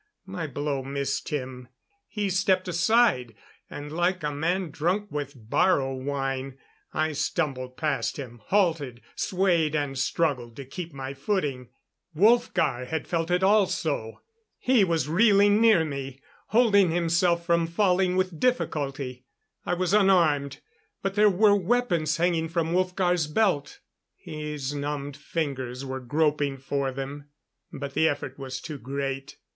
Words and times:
My 0.25 0.47
blow 0.47 0.81
missed 0.81 1.29
him; 1.29 1.67
he 2.07 2.27
stepped 2.31 2.67
aside; 2.67 3.35
and 3.69 3.91
like 3.91 4.23
a 4.23 4.31
man 4.31 4.71
drunk 4.71 5.11
with 5.11 5.33
baro 5.37 5.93
wine, 5.93 6.57
I 6.91 7.11
stumbled 7.11 7.77
past 7.77 8.17
him, 8.17 8.41
halted, 8.45 9.01
swayed 9.15 9.75
and 9.75 9.95
struggled 9.99 10.55
to 10.55 10.65
keep 10.65 10.91
my 10.91 11.13
footing. 11.13 11.69
Wolfgar 12.15 12.87
had 12.87 13.05
felt 13.07 13.29
it 13.29 13.43
also; 13.43 14.23
he 14.57 14.83
was 14.83 15.07
reeling 15.07 15.61
near 15.61 15.85
me, 15.85 16.19
holding 16.47 16.89
himself 16.89 17.45
from 17.45 17.67
falling 17.67 18.15
with 18.15 18.39
difficulty. 18.39 19.25
I 19.67 19.75
was 19.75 19.93
unarmed; 19.93 20.61
but 21.03 21.13
there 21.13 21.29
were 21.29 21.55
weapons 21.55 22.17
hanging 22.17 22.49
from 22.49 22.73
Wolfgar's 22.73 23.27
belt. 23.27 23.81
His 24.15 24.73
numbed 24.73 25.15
fingers 25.15 25.85
were 25.85 25.99
groping 25.99 26.57
for 26.57 26.91
them. 26.91 27.29
But 27.71 27.93
the 27.93 28.09
effort 28.09 28.39
was 28.39 28.59
too 28.59 28.79
great. 28.79 29.37